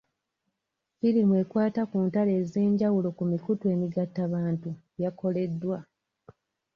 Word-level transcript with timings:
Firimu 0.97 1.33
ekwata 1.41 1.81
ku 1.89 1.97
ntalo 2.07 2.31
ez'enjawulo 2.41 3.09
ku 3.17 3.23
mikutu 3.31 3.63
emigattabantu 3.73 4.69
yakoleddwa. 5.01 5.77